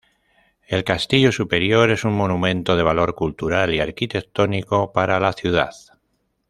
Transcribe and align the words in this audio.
El 0.67 0.83
castillo 0.83 1.31
superior 1.31 1.91
es 1.91 2.05
un 2.05 2.13
monumento 2.13 2.75
de 2.75 2.81
valor 2.81 3.13
cultural 3.13 3.71
y 3.75 3.81
arquitectónico 3.81 4.91
para 4.93 5.19
la 5.19 5.31
ciudad. 5.31 5.69